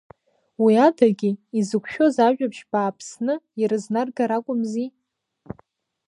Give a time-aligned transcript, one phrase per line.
[0.63, 4.89] Уи адагьы, изықәшәоз ажәабжь бааԥсны ирызнаргар акәымзи.